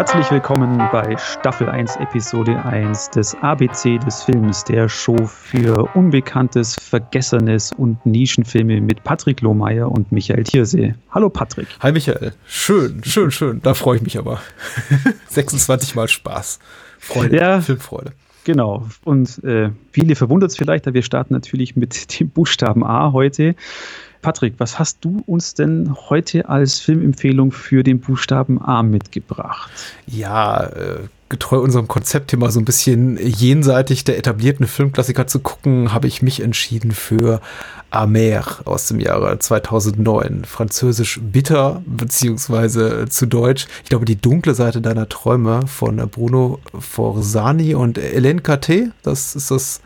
[0.00, 6.74] herzlich willkommen bei Staffel 1, Episode 1 des ABC des Films, der Show für Unbekanntes,
[6.74, 10.94] Vergessenes und Nischenfilme mit Patrick Lohmeier und Michael Thiersee.
[11.10, 11.68] Hallo Patrick.
[11.80, 12.32] Hi Michael.
[12.46, 13.60] Schön, schön, schön.
[13.62, 14.40] Da freue ich mich aber.
[15.28, 16.60] 26 Mal Spaß.
[16.98, 18.12] Freude, ja, Filmfreude.
[18.44, 18.88] Genau.
[19.04, 23.54] Und äh, viele verwundert es vielleicht, aber wir starten natürlich mit dem Buchstaben A heute.
[24.22, 29.70] Patrick, was hast du uns denn heute als Filmempfehlung für den Buchstaben A mitgebracht?
[30.06, 36.08] Ja, äh, getreu unserem Konzeptthema so ein bisschen jenseitig der etablierten Filmklassiker zu gucken, habe
[36.08, 37.40] ich mich entschieden für
[37.90, 40.44] Amer aus dem Jahre 2009.
[40.44, 47.74] Französisch bitter, beziehungsweise zu Deutsch, ich glaube, die dunkle Seite deiner Träume von Bruno Forzani
[47.74, 48.90] und Hélène Caté.
[49.02, 49.80] Das ist das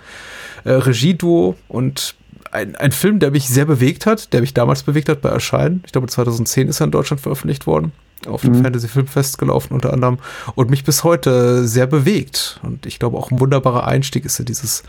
[0.64, 2.16] äh, Regieduo und
[2.54, 5.82] ein, ein Film, der mich sehr bewegt hat, der mich damals bewegt hat bei Erscheinen.
[5.84, 7.92] Ich glaube, 2010 ist er in Deutschland veröffentlicht worden.
[8.26, 8.62] Auf dem mhm.
[8.62, 10.18] Fantasy Filmfest gelaufen unter anderem
[10.54, 12.60] und mich bis heute sehr bewegt.
[12.62, 14.84] Und ich glaube auch ein wunderbarer Einstieg ist ja dieses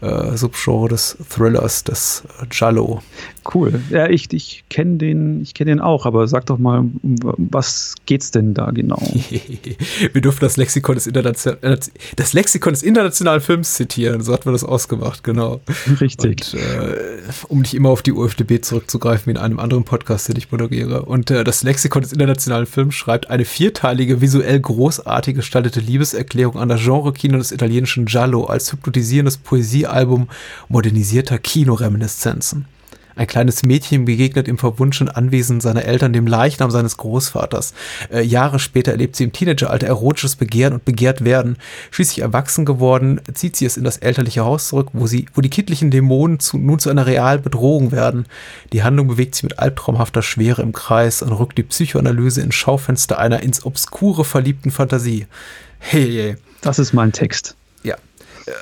[0.00, 3.02] äh, Subgenre des Thrillers, des äh, Giallo.
[3.54, 3.80] Cool.
[3.90, 8.54] Ja, ich, ich kenne den, ich den auch, aber sag doch mal, was geht's denn
[8.54, 9.00] da genau?
[10.12, 11.56] wir dürfen das Lexikon des, Internation
[12.16, 15.60] das Lexikon des internationalen Films zitieren, so hatten wir das ausgemacht, genau.
[16.00, 16.54] Richtig.
[16.54, 16.96] Und, äh,
[17.48, 21.02] um nicht immer auf die UFDB zurückzugreifen wie in einem anderen Podcast, den ich moderiere.
[21.02, 26.68] Und äh, das Lexikon des internationalen Films schreibt eine vierteilige, visuell großartig gestaltete Liebeserklärung an
[26.68, 30.28] das Genre-Kino des italienischen Giallo als hypnotisierendes Poesie Album
[30.68, 32.66] modernisierter Kinoreminiszenzen.
[33.16, 37.72] Ein kleines Mädchen begegnet im verwunschenen Anwesen seiner Eltern dem Leichnam seines Großvaters.
[38.12, 41.56] Äh, Jahre später erlebt sie im Teenageralter erotisches Begehren und begehrt werden.
[41.90, 45.48] Schließlich erwachsen geworden, zieht sie es in das elterliche Haus zurück, wo sie, wo die
[45.48, 48.26] kindlichen Dämonen zu, nun zu einer realen Bedrohung werden.
[48.74, 53.18] Die Handlung bewegt sich mit albtraumhafter Schwere im Kreis und rückt die Psychoanalyse ins Schaufenster
[53.18, 55.26] einer ins Obskure verliebten Fantasie.
[55.78, 56.36] Hey, hey.
[56.60, 57.56] Das ist mein Text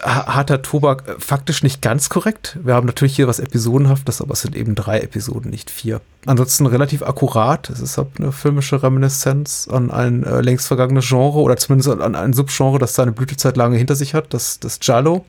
[0.02, 2.58] harter Tobak äh, faktisch nicht ganz korrekt.
[2.62, 6.00] Wir haben natürlich hier was Episodenhaftes, aber es sind eben drei Episoden, nicht vier.
[6.26, 7.68] Ansonsten relativ akkurat.
[7.70, 12.32] Es ist eine filmische Reminiszenz an ein äh, längst vergangenes Genre oder zumindest an ein
[12.32, 15.24] Subgenre, das seine Blütezeit lange hinter sich hat, das, das Giallo.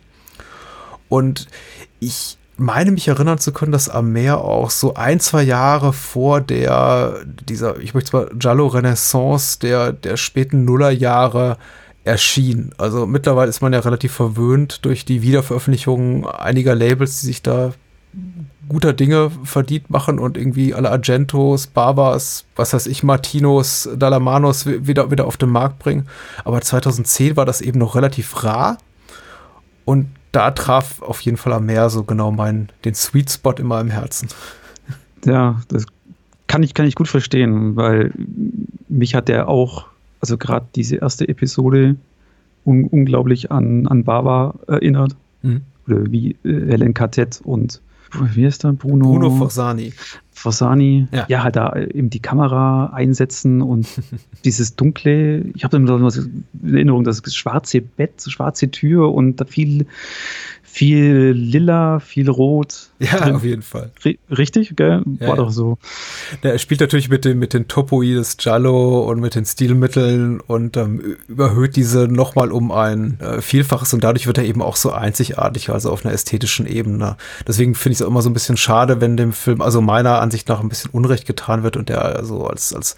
[1.10, 1.48] Und
[2.00, 7.26] ich meine mich erinnern zu können, dass Amer auch so ein, zwei Jahre vor der,
[7.26, 11.58] dieser, ich möchte zwar Giallo-Renaissance der, der späten Nullerjahre
[12.06, 12.70] erschien.
[12.78, 17.74] Also mittlerweile ist man ja relativ verwöhnt durch die Wiederveröffentlichung einiger Labels, die sich da
[18.70, 25.12] guter Dinge verdient machen und irgendwie alle Argentos, Barbas, was weiß ich, Martinos, Dalamanos wieder,
[25.12, 26.08] wieder auf den Markt bringen.
[26.44, 28.78] Aber 2010 war das eben noch relativ rar
[29.84, 33.68] und da traf auf jeden Fall am Meer so genau meinen, den Sweet Spot in
[33.68, 34.30] meinem Herzen.
[35.26, 35.86] Ja, das
[36.48, 38.12] kann ich, kann ich gut verstehen, weil
[38.88, 39.86] mich hat der auch
[40.26, 41.98] also gerade diese erste Episode
[42.64, 45.16] un unglaublich an, an Bava erinnert.
[45.44, 45.62] Mhm.
[45.88, 47.80] Oder wie äh, Helen Quartett und
[48.34, 49.12] wie ist da Bruno?
[49.12, 49.94] Bruno Forzani.
[50.32, 51.26] Forzani, ja.
[51.28, 53.88] ja, halt da eben die Kamera einsetzen und
[54.46, 56.44] dieses dunkle, ich habe immer so in
[56.74, 59.86] Erinnerung, das schwarze Bett, schwarze Tür und da viel,
[60.76, 62.90] viel lila, viel rot.
[63.00, 63.36] Ja, drin.
[63.36, 63.92] auf jeden Fall.
[64.30, 65.04] richtig, gell?
[65.06, 65.78] War ja, doch so.
[66.44, 70.42] Ja, er spielt natürlich mit, dem, mit den Topoi des Giallo und mit den Stilmitteln
[70.42, 74.76] und ähm, überhöht diese nochmal um ein äh, Vielfaches und dadurch wird er eben auch
[74.76, 77.16] so einzigartig, also auf einer ästhetischen Ebene.
[77.48, 80.20] Deswegen finde ich es auch immer so ein bisschen schade, wenn dem Film, also meiner
[80.20, 82.98] Ansicht nach ein bisschen Unrecht getan wird und der also als, als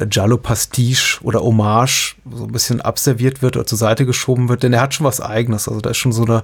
[0.00, 4.80] Giallo-Pastiche oder Hommage so ein bisschen abserviert wird oder zur Seite geschoben wird, denn er
[4.80, 5.68] hat schon was Eigenes.
[5.68, 6.42] Also da ist schon so eine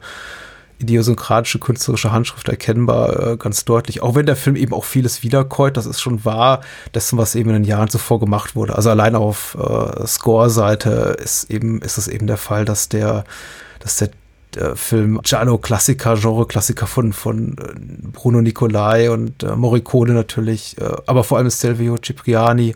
[0.78, 4.02] idiosynkratische künstlerische Handschrift erkennbar, äh, ganz deutlich.
[4.02, 6.60] Auch wenn der Film eben auch vieles wiederkäut, das ist schon wahr,
[6.94, 8.76] dessen, was eben in den Jahren zuvor gemacht wurde.
[8.76, 13.24] Also allein auf äh, Score-Seite ist eben, ist es eben der Fall, dass der,
[13.80, 14.10] dass der
[14.54, 21.24] der Film Giallo-Klassiker, Genre-Klassiker von, von äh, Bruno Nicolai und äh, Morricone natürlich, äh, aber
[21.24, 22.74] vor allem Stelvio Cipriani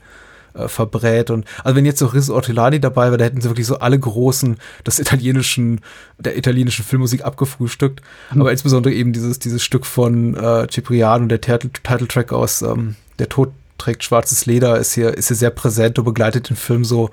[0.55, 1.31] äh, verbrät.
[1.31, 3.99] Und also wenn jetzt so Riz Ortolani dabei wäre, da hätten sie wirklich so alle
[3.99, 4.57] großen
[4.87, 5.81] des italienischen,
[6.19, 8.01] der italienischen Filmmusik abgefrühstückt.
[8.33, 8.41] Mhm.
[8.41, 13.29] Aber insbesondere eben dieses, dieses Stück von äh, Cipriano und der Titeltrack aus ähm, Der
[13.29, 17.11] Tod trägt schwarzes Leder ist hier, ist hier sehr präsent und begleitet den Film so,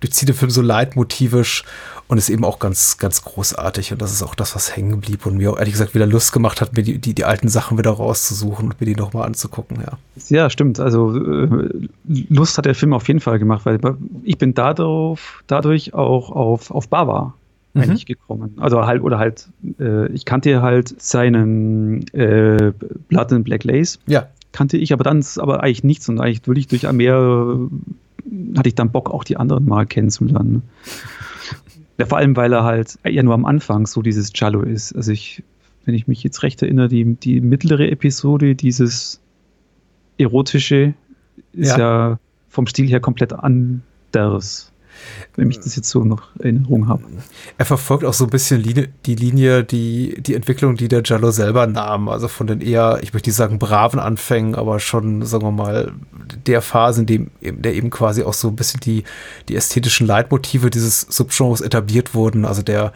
[0.00, 1.64] durchzieht den Film so leitmotivisch
[2.08, 3.92] und ist eben auch ganz, ganz großartig.
[3.92, 6.32] Und das ist auch das, was hängen blieb und mir auch ehrlich gesagt wieder Lust
[6.32, 9.78] gemacht hat, mir die, die, die alten Sachen wieder rauszusuchen und mir die nochmal anzugucken,
[9.80, 9.98] ja.
[10.28, 10.80] Ja, stimmt.
[10.80, 11.88] Also äh,
[12.28, 13.78] Lust hat der Film auf jeden Fall gemacht, weil
[14.24, 17.34] ich bin dadurch, dadurch auch auf, auf Bava
[17.74, 17.82] mhm.
[17.82, 18.56] eigentlich gekommen.
[18.58, 19.48] Also halt, oder halt,
[19.78, 22.72] äh, ich kannte halt seinen äh,
[23.08, 24.00] Blood and Black Lace.
[24.06, 24.26] Ja.
[24.52, 27.56] Kannte ich, aber dann ist aber eigentlich nichts und eigentlich wirklich durch mehr
[28.56, 30.52] hatte ich dann Bock, auch die anderen mal kennenzulernen.
[30.52, 30.62] Ne?
[31.98, 34.94] Ja, vor allem, weil er halt ja nur am Anfang so dieses Jallo ist.
[34.94, 35.42] Also ich,
[35.84, 39.20] wenn ich mich jetzt recht erinnere, die, die mittlere Episode, dieses
[40.16, 40.94] erotische,
[41.52, 42.18] ist ja, ja
[42.48, 44.72] vom Stil her komplett anders
[45.36, 47.04] wenn ich das jetzt so noch Erinnerung habe.
[47.58, 48.62] Er verfolgt auch so ein bisschen
[49.06, 52.08] die Linie, die, die Entwicklung, die der Jallo selber nahm.
[52.08, 55.92] Also von den eher, ich möchte nicht sagen braven Anfängen, aber schon, sagen wir mal,
[56.46, 59.04] der Phase, in dem der eben quasi auch so ein bisschen die,
[59.48, 62.44] die ästhetischen Leitmotive dieses Subgenres etabliert wurden.
[62.44, 62.92] Also der,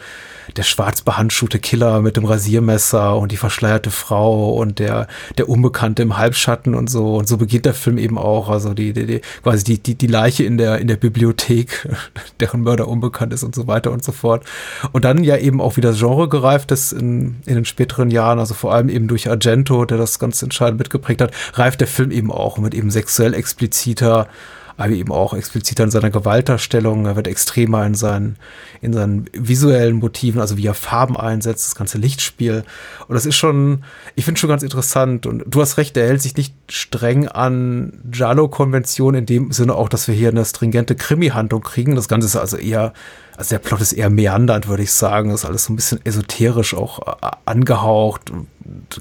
[0.57, 5.07] der schwarz behandschuhte Killer mit dem Rasiermesser und die verschleierte Frau und der,
[5.39, 7.17] der Unbekannte im Halbschatten und so.
[7.17, 8.49] Und so beginnt der Film eben auch.
[8.49, 11.89] Also die, die, die quasi die, die, die Leiche in der, in der Bibliothek,
[12.41, 14.45] deren Mörder unbekannt ist und so weiter und so fort.
[14.93, 18.55] Und dann ja eben auch wieder Genre gereift ist in, in den späteren Jahren, also
[18.55, 22.31] vor allem eben durch Argento, der das ganz entscheidend mitgeprägt hat, reift der Film eben
[22.31, 24.29] auch mit eben sexuell expliziter
[24.77, 27.07] aber eben auch expliziter in seiner Gewaltdarstellung.
[27.07, 28.37] Er wird extremer in seinen,
[28.81, 32.65] in seinen visuellen Motiven, also wie er Farben einsetzt, das ganze Lichtspiel.
[33.07, 33.85] Und das ist schon,
[34.15, 35.27] ich finde schon ganz interessant.
[35.27, 39.89] Und du hast recht, er hält sich nicht streng an Jalo-Konventionen in dem Sinne auch,
[39.89, 41.95] dass wir hier eine stringente Krimi-Handlung kriegen.
[41.95, 42.93] Das Ganze ist also eher
[43.37, 45.31] also der Plot ist eher meandernd, würde ich sagen.
[45.31, 48.31] Das ist alles so ein bisschen esoterisch auch äh, angehaucht.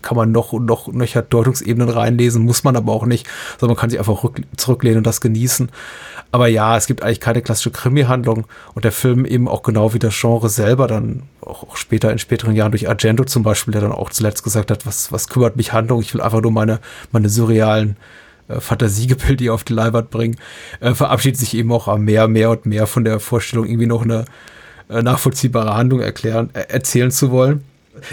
[0.02, 3.28] Kann man noch und noch nöcher Deutungsebenen reinlesen, muss man aber auch nicht,
[3.60, 4.24] sondern man kann sich einfach
[4.58, 5.70] zurücklehnen und das genießen.
[6.32, 10.00] Aber ja, es gibt eigentlich keine klassische Krimi-Handlung und der Film eben auch genau wie
[10.00, 13.82] das Genre selber dann auch, auch, später in späteren Jahren durch Argento zum Beispiel, der
[13.82, 16.02] dann auch zuletzt gesagt hat, was, was kümmert mich Handlung?
[16.02, 16.80] Ich will einfach nur meine,
[17.12, 17.98] meine surrealen
[18.48, 20.38] äh, Fantasiegebilde auf die Leinwand bringen,
[20.80, 24.26] äh, verabschiedet sich eben auch mehr, mehr und mehr von der Vorstellung, irgendwie noch eine
[24.90, 27.64] äh, nachvollziehbare Handlung erklären, äh, erzählen zu wollen.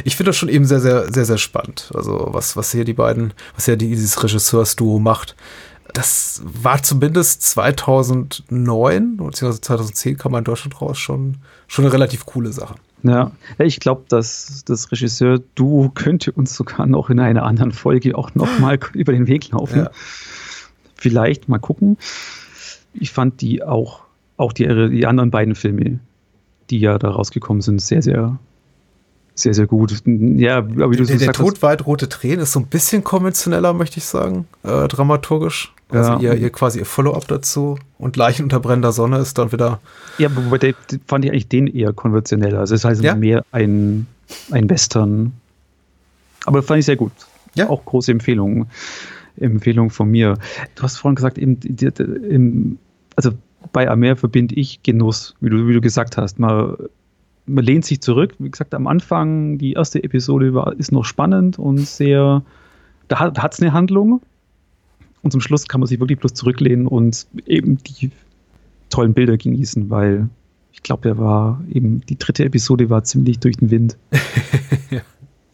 [0.05, 1.91] Ich finde das schon eben sehr, sehr, sehr, sehr spannend.
[1.95, 5.37] Also, was, was hier die beiden, was ja dieses Regisseursduo macht.
[5.93, 9.61] Das war zumindest 2009 bzw.
[9.61, 12.77] 2010 kam man in Deutschland raus schon, schon eine relativ coole Sache.
[13.03, 18.35] Ja, ich glaube, dass das Regisseur-Duo könnte uns sogar noch in einer anderen Folge auch
[18.35, 19.81] nochmal über den Weg laufen.
[19.81, 19.91] Ja.
[20.95, 21.97] Vielleicht mal gucken.
[22.93, 24.03] Ich fand die auch,
[24.37, 25.99] auch die, die anderen beiden Filme,
[26.69, 28.39] die ja da rausgekommen sind, sehr, sehr
[29.35, 29.95] sehr, sehr gut.
[30.05, 33.73] Ja, aber wie du der, so der Tod rote Tränen ist so ein bisschen konventioneller,
[33.73, 35.73] möchte ich sagen, äh, dramaturgisch.
[35.89, 36.21] Also ja.
[36.21, 39.81] ihr, ihr quasi ihr Follow-up dazu und Leichen unter brennender Sonne ist dann wieder.
[40.19, 40.75] Ja, aber der,
[41.07, 42.61] fand ich eigentlich den eher konventioneller.
[42.61, 43.15] Also es heißt ja?
[43.15, 44.07] mehr ein,
[44.51, 45.33] ein Western.
[46.47, 47.13] Aber fand ich sehr gut.
[47.55, 47.69] Ja.
[47.69, 48.67] Auch große Empfehlung.
[49.39, 50.37] Empfehlung von mir.
[50.75, 52.79] Du hast vorhin gesagt, eben, im,
[53.17, 53.33] also
[53.73, 56.39] bei Amer verbinde ich Genuss, wie du, wie du gesagt hast.
[56.39, 56.77] Man
[57.47, 58.35] man lehnt sich zurück.
[58.39, 62.43] Wie gesagt, am Anfang, die erste Episode war, ist noch spannend und sehr,
[63.09, 64.23] da hat es eine Handlung.
[65.23, 68.11] Und zum Schluss kann man sich wirklich bloß zurücklehnen und eben die
[68.89, 70.29] tollen Bilder genießen, weil
[70.73, 73.97] ich glaube, der war eben, die dritte Episode war ziemlich durch den Wind.
[74.91, 75.01] ja.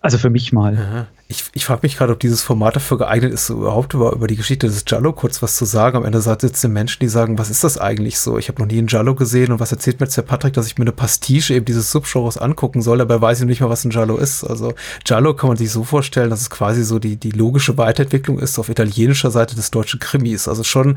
[0.00, 0.76] Also für mich mal.
[0.76, 1.06] Aha.
[1.28, 4.36] Ich, ich frage mich gerade, ob dieses Format dafür geeignet ist, überhaupt über, über die
[4.36, 5.96] Geschichte des Jallo kurz was zu sagen.
[5.96, 8.38] Am Ende sitzen Menschen, die sagen, was ist das eigentlich so?
[8.38, 10.68] Ich habe noch nie einen Jallo gesehen und was erzählt mir jetzt der Patrick, dass
[10.68, 13.84] ich mir eine Pastiche eben dieses Subgenres angucken soll, dabei weiß ich nicht mal, was
[13.84, 14.44] ein Jallo ist.
[14.44, 14.74] Also
[15.04, 18.56] Jallo kann man sich so vorstellen, dass es quasi so die, die logische Weiterentwicklung ist
[18.60, 20.46] auf italienischer Seite des deutschen Krimis.
[20.46, 20.96] Also schon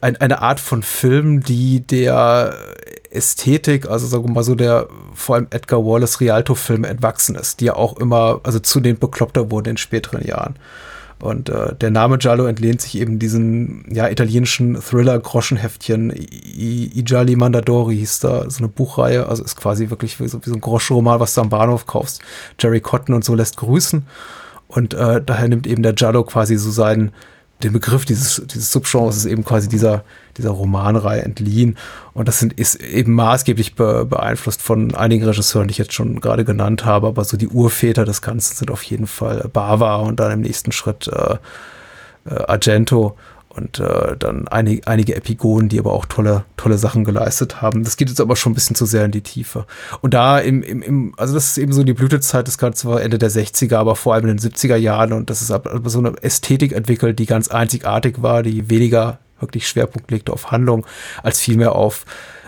[0.00, 2.56] ein, eine Art von Film, die der
[3.14, 7.66] Ästhetik, also sagen wir mal so der vor allem Edgar Wallace Rialto-Filme entwachsen ist, die
[7.66, 10.56] ja auch immer, also zunehmend bekloppter wurden in späteren Jahren.
[11.20, 16.10] Und äh, der Name Giallo entlehnt sich eben diesen ja, italienischen Thriller-Groschenheftchen.
[16.10, 19.26] I, I Gialli Mandadori hieß da so eine Buchreihe.
[19.26, 22.20] Also ist quasi wirklich wie so, wie so ein Groschenroman, was du am Bahnhof kaufst.
[22.58, 24.04] Jerry Cotton und so lässt grüßen.
[24.66, 27.12] Und äh, daher nimmt eben der Giallo quasi so seinen,
[27.62, 30.04] den Begriff dieses, dieses Subgenres ist eben quasi dieser,
[30.36, 31.78] dieser Romanreihe entliehen.
[32.12, 36.20] Und das sind, ist eben maßgeblich be, beeinflusst von einigen Regisseuren, die ich jetzt schon
[36.20, 37.06] gerade genannt habe.
[37.06, 40.72] Aber so die Urväter des Ganzen sind auf jeden Fall Bava und dann im nächsten
[40.72, 41.36] Schritt äh,
[42.26, 43.16] äh, Argento
[43.56, 47.84] und äh, dann einige, einige Epigonen, die aber auch tolle, tolle Sachen geleistet haben.
[47.84, 49.66] Das geht jetzt aber schon ein bisschen zu sehr in die Tiefe.
[50.00, 53.00] Und da im, im, im also das ist eben so die Blütezeit des Ganzen war
[53.00, 55.98] Ende der 60er, aber vor allem in den 70er Jahren und das ist aber so
[55.98, 60.86] eine Ästhetik entwickelt, die ganz einzigartig war, die weniger wirklich Schwerpunkt legte auf Handlung,
[61.22, 62.04] als vielmehr auf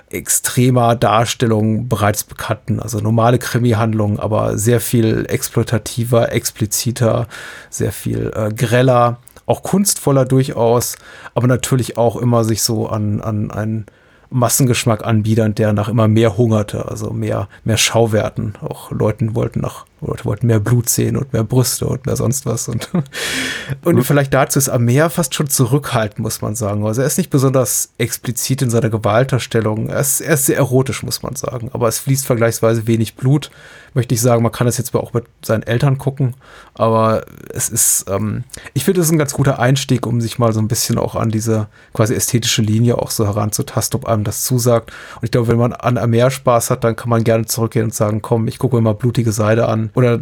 [0.09, 7.27] extremer Darstellung bereits bekannten, also normale Krimi-Handlungen, aber sehr viel exploitativer, expliziter,
[7.71, 10.97] sehr viel äh, greller auch kunstvoller durchaus,
[11.35, 13.87] aber natürlich auch immer sich so an, an einen
[14.31, 18.55] Massengeschmack anbiedern, der nach immer mehr hungerte, also mehr, mehr Schauwerten.
[18.61, 22.45] Auch Leuten wollten nach Oder wollten mehr Blut sehen und mehr Brüste und mehr sonst
[22.45, 22.69] was.
[22.69, 22.91] Und,
[23.85, 26.85] und vielleicht dazu ist Amer fast schon zurückhaltend, muss man sagen.
[26.87, 29.89] Also er ist nicht besonders explizit in seiner Gewalterstellung.
[29.89, 31.71] Er ist, er ist sehr erotisch, muss man sagen.
[31.73, 33.51] Aber es fließt vergleichsweise wenig Blut.
[33.95, 36.35] Möchte ich sagen, man kann das jetzt auch mit seinen Eltern gucken.
[36.75, 40.53] Aber es ist, ähm, ich finde, es ist ein ganz guter Einstieg, um sich mal
[40.53, 44.45] so ein bisschen auch an diese quasi ästhetische Linie auch so heranzutasten, ob einem das
[44.45, 44.93] zusagt.
[45.15, 47.95] Und ich glaube, wenn man an Amer Spaß hat, dann kann man gerne zurückgehen und
[47.95, 50.21] sagen, komm, ich gucke mir mal blutige Seide an oder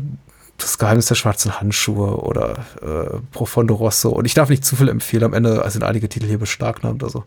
[0.59, 4.11] das Geheimnis der schwarzen Handschuhe oder äh, Profondo Rosso.
[4.11, 5.25] Und ich darf nicht zu viel empfehlen.
[5.25, 7.02] Am Ende sind einige Titel hier beschlagnahmt.
[7.02, 7.25] Also.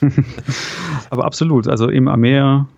[1.10, 1.66] Aber absolut.
[1.66, 2.68] Also im Amer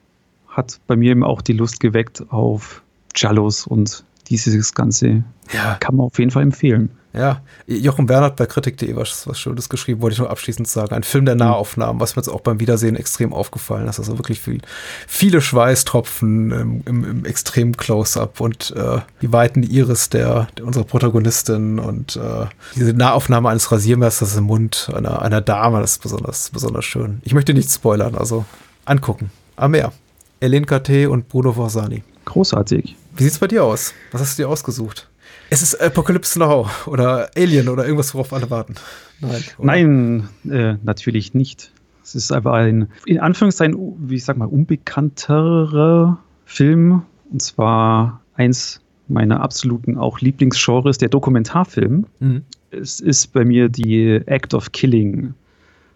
[0.48, 2.82] hat bei mir eben auch die Lust geweckt auf
[3.16, 5.76] Jallos und dieses Ganze ja.
[5.80, 6.90] kann man auf jeden Fall empfehlen.
[7.14, 10.94] Ja, Jochen Bernhard bei Kritik.de was, was Schönes geschrieben, wollte ich nur abschließend sagen.
[10.94, 11.40] Ein Film der mhm.
[11.40, 13.98] Nahaufnahmen, was mir jetzt auch beim Wiedersehen extrem aufgefallen ist.
[13.98, 14.60] Also wirklich viel,
[15.06, 20.84] viele Schweißtropfen im, im, im extremen Close-Up und äh, die weiten Iris der, der unserer
[20.84, 26.50] Protagonistin und äh, diese Nahaufnahme eines Rasiermessers im Mund einer, einer Dame, das ist besonders,
[26.50, 27.20] besonders schön.
[27.24, 28.44] Ich möchte nicht spoilern, also
[28.84, 29.30] angucken.
[29.56, 29.92] Am Meer.
[30.40, 32.04] Elen KT und Bruno Forzani.
[32.26, 32.94] Großartig.
[33.18, 33.94] Wie sieht's bei dir aus?
[34.12, 35.10] Was hast du dir ausgesucht?
[35.50, 38.76] Es ist Apocalypse Now oder Alien oder irgendwas, worauf alle warten.
[39.20, 41.72] Nein, Nein äh, natürlich nicht.
[42.04, 43.76] Es ist einfach ein, in Anführungszeichen,
[44.08, 47.02] wie ich sag mal, unbekannterer Film.
[47.32, 52.06] Und zwar eins meiner absoluten auch Lieblingsgenres, der Dokumentarfilm.
[52.20, 52.42] Mhm.
[52.70, 55.34] Es ist bei mir die Act of Killing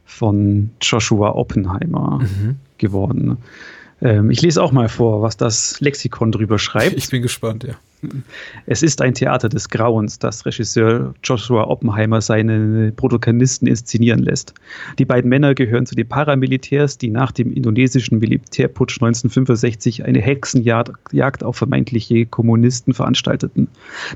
[0.05, 2.57] von Joshua Oppenheimer mhm.
[2.79, 3.39] geworden.
[4.03, 6.97] Ähm, ich lese auch mal vor, was das Lexikon drüber schreibt.
[6.97, 7.75] Ich bin gespannt, ja.
[8.67, 14.55] Es ist ein Theater des Grauens, das Regisseur Joshua Oppenheimer seine Protagonisten inszenieren lässt.
[14.99, 21.45] Die beiden Männer gehören zu den Paramilitärs, die nach dem indonesischen Militärputsch 1965 eine Hexenjagd
[21.45, 23.69] auf vermeintliche Kommunisten veranstalteten.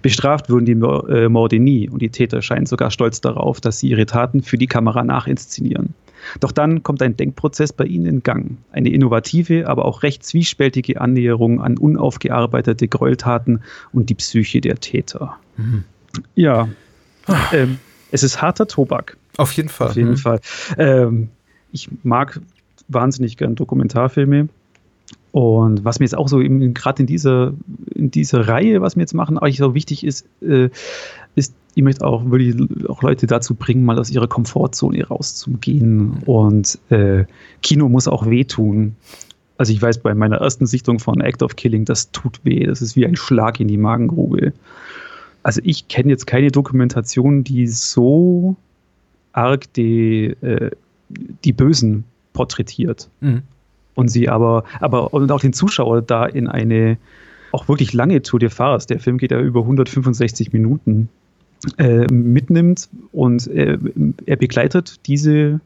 [0.02, 3.90] Bestraft wurden die äh, Morde nie und die Täter scheinen sogar stolz darauf, dass sie
[3.90, 5.95] ihre Taten für die Kamera nachinszenieren.
[6.40, 8.59] Doch dann kommt ein Denkprozess bei ihnen in Gang.
[8.73, 15.37] Eine innovative, aber auch recht zwiespältige Annäherung an unaufgearbeitete Gräueltaten und die Psyche der Täter.
[15.56, 15.85] Mhm.
[16.35, 16.68] Ja,
[17.52, 17.78] ähm,
[18.11, 19.16] es ist harter Tobak.
[19.37, 19.88] Auf jeden Fall.
[19.88, 20.16] Auf jeden mhm.
[20.16, 20.40] Fall.
[20.78, 21.28] Ähm,
[21.73, 22.40] ich mag
[22.88, 24.49] wahnsinnig gern Dokumentarfilme.
[25.33, 27.52] Und was mir jetzt auch so gerade in dieser,
[27.95, 30.71] in dieser Reihe, was wir jetzt machen, eigentlich so wichtig ist, äh,
[31.37, 32.57] ist, ich möchte auch wirklich
[32.88, 36.23] auch Leute dazu bringen, mal aus ihrer Komfortzone rauszugehen.
[36.25, 37.25] Und äh,
[37.62, 38.97] Kino muss auch wehtun.
[39.59, 42.64] Also ich weiß, bei meiner ersten Sichtung von Act of Killing, das tut weh.
[42.64, 44.52] Das ist wie ein Schlag in die Magengrube.
[45.43, 48.57] Also ich kenne jetzt keine Dokumentation, die so
[49.33, 50.71] arg die, äh,
[51.45, 53.09] die Bösen porträtiert.
[53.21, 53.43] Mhm
[53.97, 56.99] und sie aber, aber und auch den Zuschauer da in eine
[57.52, 61.09] auch wirklich lange Tour de Farce, der Film geht ja über 165 Minuten,
[61.79, 63.79] äh, mitnimmt und äh,
[64.27, 65.61] er begleitet diese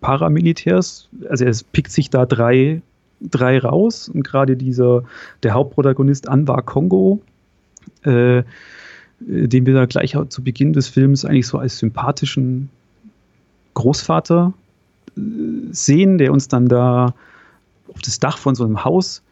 [0.00, 2.82] Paramilitärs, also er pickt sich da drei,
[3.20, 5.04] drei raus und gerade dieser,
[5.42, 7.20] der Hauptprotagonist Anwar Kongo,
[8.02, 8.42] äh,
[9.20, 12.68] den wir da gleich zu Beginn des Films eigentlich so als sympathischen
[13.74, 14.52] Großvater
[15.16, 15.20] äh,
[15.70, 17.14] sehen, der uns dann da
[17.88, 19.22] auf das Dach von so einem Haus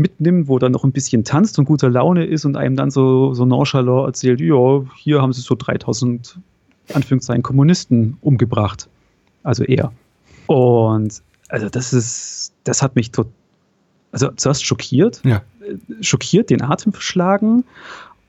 [0.00, 3.34] mitnimmt, wo dann noch ein bisschen tanzt und guter Laune ist und einem dann so,
[3.34, 6.38] so nonchalant erzählt, ja, hier haben sie so 3000
[6.92, 8.88] Anführungszeichen Kommunisten umgebracht.
[9.42, 9.92] Also er.
[10.46, 13.32] Und also das ist, das hat mich total,
[14.12, 15.42] also zuerst schockiert, ja.
[16.00, 17.64] schockiert, den Atem verschlagen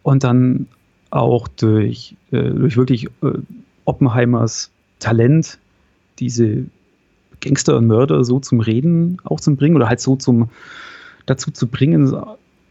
[0.03, 0.67] und dann
[1.09, 3.33] auch durch, äh, durch wirklich äh,
[3.85, 5.57] Oppenheimers Talent,
[6.19, 6.65] diese
[7.39, 10.49] Gangster und Mörder so zum Reden auch zu bringen oder halt so zum
[11.25, 12.13] dazu zu bringen,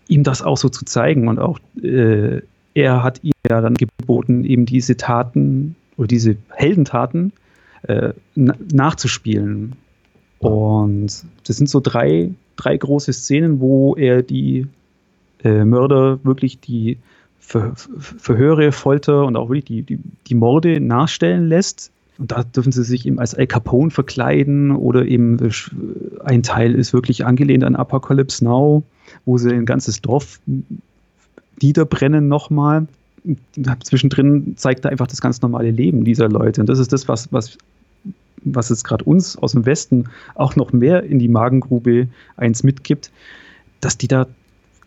[0.08, 1.28] ihm das auch so zu zeigen.
[1.28, 2.40] Und auch äh,
[2.74, 7.32] er hat ihm ja dann geboten, eben diese Taten oder diese Heldentaten
[7.82, 9.76] äh, nachzuspielen.
[10.38, 14.66] Und das sind so drei, drei große Szenen, wo er die
[15.44, 16.98] äh, Mörder wirklich die
[17.38, 22.70] Ver Verhöre, Folter und auch wirklich die, die, die Morde nachstellen lässt und da dürfen
[22.70, 25.38] sie sich eben als Al Capone verkleiden oder eben
[26.22, 28.82] ein Teil ist wirklich angelehnt an Apocalypse Now,
[29.24, 30.38] wo sie ein ganzes Dorf
[31.62, 32.86] niederbrennen nochmal.
[33.82, 36.60] Zwischendrin zeigt er einfach das ganz normale Leben dieser Leute.
[36.60, 37.56] Und das ist das, was, was,
[38.44, 43.10] was es gerade uns aus dem Westen auch noch mehr in die Magengrube eins mitgibt,
[43.80, 44.26] dass die da,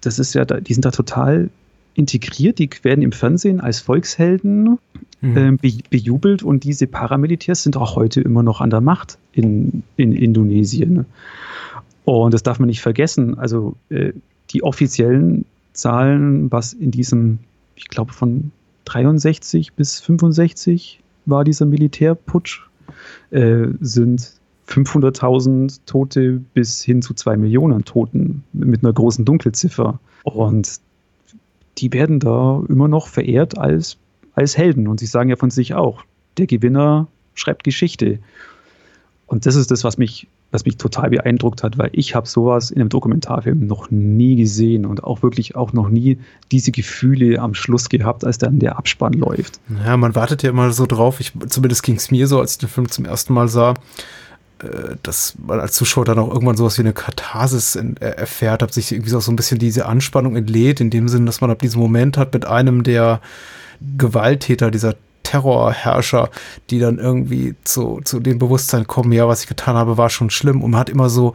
[0.01, 1.49] das ist ja, die sind da total
[1.95, 4.79] integriert, die werden im Fernsehen als Volkshelden
[5.21, 5.38] mhm.
[5.38, 9.83] äh, be bejubelt und diese Paramilitärs sind auch heute immer noch an der Macht in,
[9.95, 11.05] in Indonesien.
[12.05, 13.38] Und das darf man nicht vergessen.
[13.38, 14.13] Also äh,
[14.50, 17.39] die offiziellen Zahlen, was in diesem,
[17.75, 18.51] ich glaube von
[18.85, 22.67] 63 bis 65 war dieser Militärputsch,
[23.31, 24.33] äh, sind
[24.67, 30.00] 500.000 Tote bis hin zu zwei Millionen Toten mit einer großen Dunkelziffer.
[30.23, 30.79] Und
[31.77, 33.97] die werden da immer noch verehrt als,
[34.35, 34.87] als Helden.
[34.87, 36.03] Und sie sagen ja von sich auch,
[36.37, 38.19] der Gewinner schreibt Geschichte.
[39.25, 42.69] Und das ist das, was mich, was mich total beeindruckt hat, weil ich habe sowas
[42.69, 46.19] in einem Dokumentarfilm noch nie gesehen und auch wirklich auch noch nie
[46.51, 49.59] diese Gefühle am Schluss gehabt, als dann der Abspann läuft.
[49.83, 51.19] Ja, man wartet ja immer so drauf.
[51.19, 53.73] Ich, zumindest ging es mir so, als ich den Film zum ersten Mal sah
[55.03, 58.74] dass man als Zuschauer dann auch irgendwann sowas wie eine Katharsis in, äh, erfährt, hat
[58.74, 61.82] sich irgendwie so ein bisschen diese Anspannung entlädt, in dem Sinne, dass man ab diesem
[61.82, 63.20] Moment hat mit einem der
[63.98, 66.29] Gewalttäter, dieser Terrorherrscher,
[66.70, 70.29] die dann irgendwie zu, zu dem Bewusstsein kommen, ja, was ich getan habe, war schon
[70.29, 70.62] schlimm.
[70.62, 71.34] Und man hat immer so,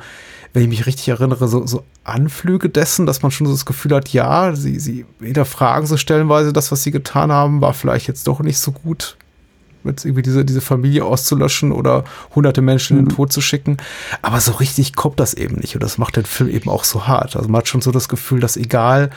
[0.52, 3.94] wenn ich mich richtig erinnere, so, so Anflüge dessen, dass man schon so das Gefühl
[3.94, 8.26] hat, ja, sie, sie hinterfragen so stellenweise das, was sie getan haben, war vielleicht jetzt
[8.26, 9.16] doch nicht so gut
[9.88, 12.04] jetzt irgendwie diese, diese Familie auszulöschen oder
[12.34, 13.00] hunderte Menschen mhm.
[13.00, 13.16] in den mhm.
[13.16, 13.76] Tod zu schicken.
[14.22, 15.74] Aber so richtig kommt das eben nicht.
[15.74, 17.36] Und das macht den Film eben auch so hart.
[17.36, 19.10] Also man hat schon so das Gefühl, dass egal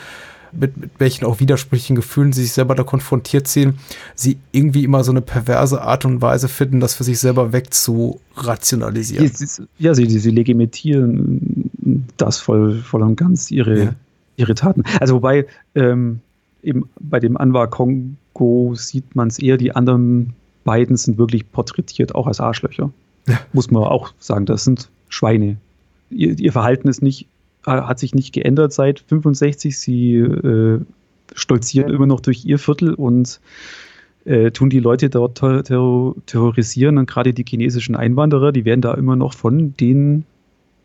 [0.52, 3.78] mit, mit welchen auch widersprüchlichen Gefühlen sie sich selber da konfrontiert sehen,
[4.14, 9.30] sie irgendwie immer so eine perverse Art und Weise finden, das für sich selber wegzurationalisieren.
[9.78, 11.70] Ja, sie, sie legitimieren
[12.16, 13.94] das voll, voll und ganz, ihre, ja.
[14.36, 14.84] ihre Taten.
[15.00, 16.20] Also wobei ähm,
[16.62, 20.34] eben bei dem Anwar Kongo sieht man es eher, die anderen
[20.64, 22.90] beiden sind wirklich porträtiert, auch als Arschlöcher.
[23.28, 23.40] Ja.
[23.52, 25.56] Muss man auch sagen, das sind Schweine.
[26.10, 27.26] Ihr, ihr, Verhalten ist nicht,
[27.64, 29.78] hat sich nicht geändert seit 65.
[29.78, 30.80] Sie äh,
[31.34, 33.40] stolzieren immer noch durch ihr Viertel und
[34.24, 36.98] äh, tun die Leute dort ter ter terrorisieren.
[36.98, 40.24] Und gerade die chinesischen Einwanderer, die werden da immer noch von den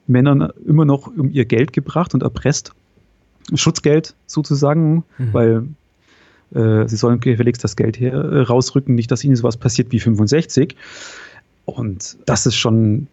[0.08, 2.74] Männern immer noch um ihr Geld gebracht und erpresst.
[3.54, 5.34] Schutzgeld sozusagen, mhm.
[5.34, 5.64] weil
[6.54, 10.00] äh, sie sollen gefälligst das Geld her, äh, rausrücken, nicht, dass ihnen sowas passiert wie
[10.00, 10.76] 65.
[11.66, 13.08] Und das ist schon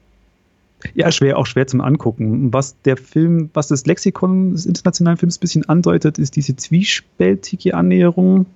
[0.95, 2.53] ja, schwer, auch schwer zum Angucken.
[2.53, 7.75] Was der Film, was das Lexikon des internationalen Films ein bisschen andeutet, ist diese zwiespältige
[7.75, 8.47] Annäherung.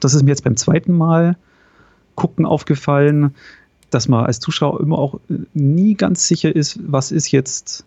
[0.00, 1.36] Das ist mir jetzt beim zweiten Mal
[2.14, 3.34] gucken aufgefallen,
[3.90, 7.84] dass man als Zuschauer immer auch äh, nie ganz sicher ist, was ist jetzt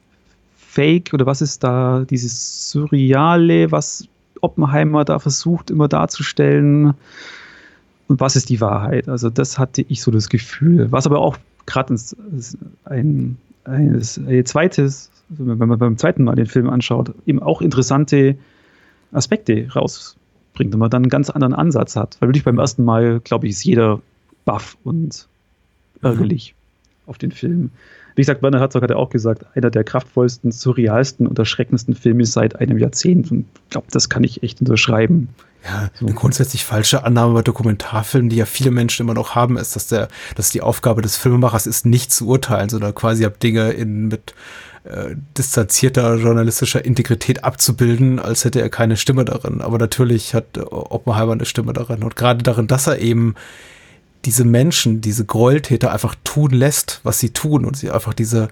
[0.57, 4.07] Fake oder was ist da dieses Surreale, was
[4.41, 6.93] Oppenheimer da versucht immer darzustellen.
[8.07, 9.07] Und was ist die Wahrheit?
[9.07, 10.91] Also das hatte ich so das Gefühl.
[10.91, 16.69] Was aber auch gerade ein, ein, ein zweites, wenn man beim zweiten Mal den Film
[16.69, 18.35] anschaut, eben auch interessante
[19.11, 22.17] Aspekte rausbringt und man dann einen ganz anderen Ansatz hat.
[22.19, 24.01] Weil wirklich beim ersten Mal, glaube ich, ist jeder
[24.45, 25.27] baff und
[26.01, 27.09] ärgerlich mhm.
[27.09, 27.71] auf den Film.
[28.15, 32.25] Wie gesagt, Werner Herzog hat ja auch gesagt, einer der kraftvollsten, surrealsten und erschreckendsten Filme
[32.25, 33.31] seit einem Jahrzehnt.
[33.31, 35.29] Und ich glaube, das kann ich echt unterschreiben.
[35.63, 36.07] Ja, so.
[36.07, 39.87] eine grundsätzlich falsche Annahme bei Dokumentarfilmen, die ja viele Menschen immer noch haben, ist, dass
[39.87, 44.07] der, dass die Aufgabe des Filmemachers ist, nicht zu urteilen, sondern quasi ab Dinge in
[44.07, 44.33] mit
[44.83, 49.61] äh, distanzierter journalistischer Integrität abzubilden, als hätte er keine Stimme darin.
[49.61, 52.01] Aber natürlich hat Oppenheimer eine Stimme darin.
[52.01, 53.35] Und gerade darin, dass er eben
[54.25, 58.49] diese Menschen, diese Gräueltäter einfach tun lässt, was sie tun und sie einfach diese,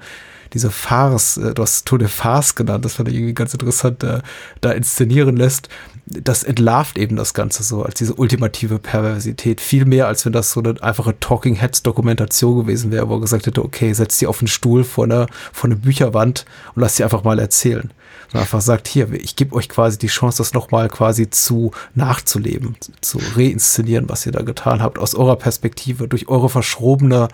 [0.53, 4.03] diese Farce, äh, du hast Tour de Farce genannt, das fand ich irgendwie ganz interessant,
[4.03, 4.21] da,
[4.61, 5.69] da inszenieren lässt,
[6.05, 9.61] das entlarvt eben das Ganze so als diese ultimative Perversität.
[9.61, 13.21] Viel mehr, als wenn das so eine einfache Talking Heads Dokumentation gewesen wäre, wo er
[13.21, 16.95] gesagt hätte, okay, setz sie auf den Stuhl vor einer, vor einer Bücherwand und lass
[16.95, 17.91] sie einfach mal erzählen
[18.33, 22.75] und einfach sagt, hier, ich gebe euch quasi die Chance, das nochmal quasi zu nachzuleben,
[23.01, 27.29] zu reinszenieren, was ihr da getan habt, aus eurer Perspektive, durch eure verschrobene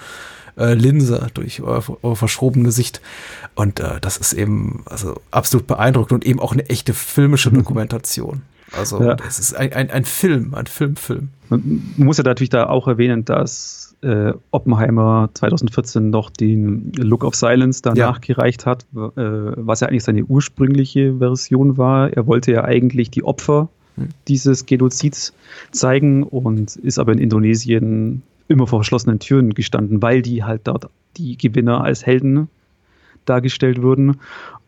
[0.57, 3.01] äh, Linse, durch eure, eure verschrobene Sicht.
[3.55, 7.57] Und äh, das ist eben also absolut beeindruckend und eben auch eine echte filmische mhm.
[7.57, 8.41] Dokumentation.
[8.71, 9.15] Also ja.
[9.27, 11.29] es ist ein, ein, ein Film, ein Filmfilm.
[11.49, 17.33] Man muss ja natürlich da auch erwähnen, dass äh, Oppenheimer 2014 noch den Look of
[17.33, 18.21] Silence danach ja.
[18.21, 22.13] gereicht hat, äh, was ja eigentlich seine ursprüngliche Version war.
[22.13, 24.09] Er wollte ja eigentlich die Opfer hm.
[24.27, 25.33] dieses Genozids
[25.71, 30.89] zeigen und ist aber in Indonesien immer vor verschlossenen Türen gestanden, weil die halt dort
[31.17, 32.47] die Gewinner als Helden
[33.25, 34.19] dargestellt wurden.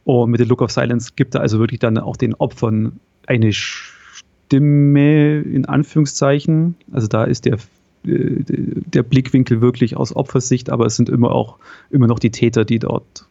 [0.03, 3.51] Und mit dem Look of Silence gibt er also wirklich dann auch den Opfern eine
[3.53, 6.75] Stimme in Anführungszeichen.
[6.91, 7.59] Also da ist der
[8.07, 11.57] der Blickwinkel wirklich aus Opfersicht, aber es sind immer auch
[11.89, 13.25] immer noch die Täter, die dort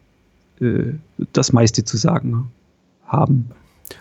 [0.61, 0.93] äh,
[1.33, 2.51] das meiste zu sagen
[3.05, 3.49] haben.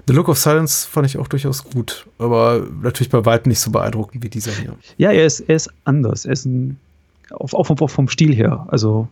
[0.06, 3.70] The Look of Silence fand ich auch durchaus gut, aber natürlich bei weitem nicht so
[3.70, 4.74] beeindruckend wie dieser hier.
[4.98, 6.24] Ja, er ist, er ist anders.
[6.24, 6.78] Er ist ein,
[7.30, 8.66] auch, auch vom Stil her.
[8.68, 9.08] Also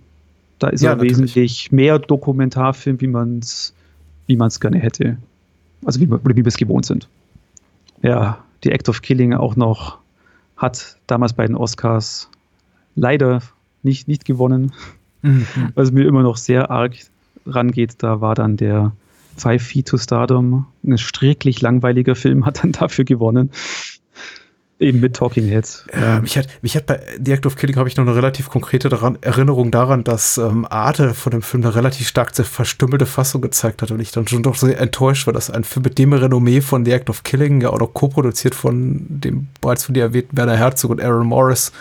[0.59, 1.19] da ist ja, er natürlich.
[1.19, 3.73] wesentlich mehr Dokumentarfilm, wie man es
[4.27, 5.17] wie man's gerne hätte.
[5.85, 7.09] Also wie, wie wir es gewohnt sind.
[8.03, 9.99] ja, die Act of Killing auch noch
[10.57, 12.29] hat damals bei den Oscars
[12.95, 13.43] leider
[13.83, 14.73] nicht, nicht gewonnen.
[15.23, 15.47] Mhm.
[15.75, 16.95] Was mir immer noch sehr arg
[17.47, 18.93] rangeht, da war dann der
[19.37, 23.51] Five Feet to Stardom, ein stricklich langweiliger Film, hat dann dafür gewonnen.
[24.85, 25.87] Eben mit Talking Heads.
[25.99, 28.51] Ja, mich, hat, mich hat bei The Act of Killing habe ich noch eine relativ
[28.51, 33.41] konkrete daran, Erinnerung daran, dass ähm, Arte von dem Film eine relativ stark verstümmelte Fassung
[33.41, 36.13] gezeigt hat und ich dann schon doch sehr enttäuscht war, dass ein Film mit dem
[36.13, 40.03] Renommee von The Act of Killing, ja auch noch co-produziert von dem bereits von dir
[40.03, 41.73] erwähnten Werner Herzog und Aaron Morris,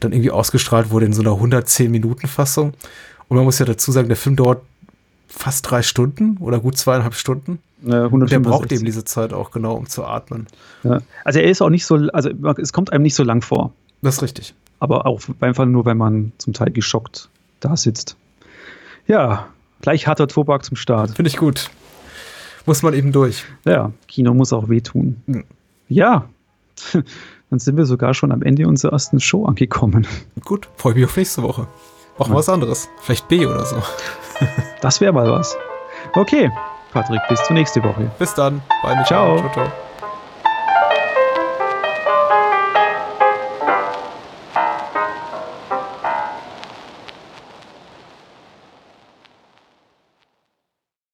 [0.00, 2.74] dann irgendwie ausgestrahlt wurde in so einer 110-Minuten-Fassung.
[3.28, 4.62] Und man muss ja dazu sagen, der Film dauert
[5.32, 7.58] fast drei Stunden oder gut zweieinhalb Stunden.
[7.84, 10.46] Ja, und der braucht eben diese Zeit auch genau, um zu atmen.
[10.84, 11.00] Ja.
[11.24, 13.72] Also er ist auch nicht so, also es kommt einem nicht so lang vor.
[14.02, 14.54] Das ist richtig.
[14.78, 17.28] Aber auch einfach nur, wenn man zum Teil geschockt
[17.60, 18.16] da sitzt.
[19.06, 19.48] Ja,
[19.80, 21.12] gleich harter Tobak zum Start.
[21.12, 21.70] Finde ich gut.
[22.66, 23.44] Muss man eben durch.
[23.64, 25.22] Ja, Kino muss auch wehtun.
[25.26, 25.44] Mhm.
[25.88, 26.28] Ja,
[27.50, 30.06] dann sind wir sogar schon am Ende unserer ersten Show angekommen.
[30.44, 31.66] Gut, freue mich auf nächste Woche.
[32.28, 32.38] Wir ja.
[32.38, 32.88] was anderes.
[33.00, 33.82] Vielleicht B oder so.
[34.80, 35.56] das wäre mal was.
[36.14, 36.50] Okay,
[36.92, 38.10] Patrick, bis zur nächsten Woche.
[38.18, 38.62] Bis dann.
[38.82, 39.02] Bye.
[39.06, 39.38] Ciao.
[39.38, 39.72] ciao, ciao.